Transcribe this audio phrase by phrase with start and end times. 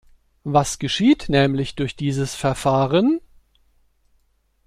[0.45, 3.21] Was geschieht nämlich durch dieses Verfahren?